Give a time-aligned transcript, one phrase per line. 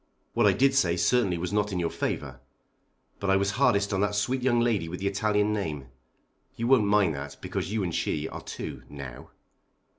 [0.33, 2.39] What I did say certainly was not in your favour.
[3.19, 5.89] But I was hardest on that sweet young lady with the Italian name.
[6.55, 9.29] You won't mind that because you and she are two, now."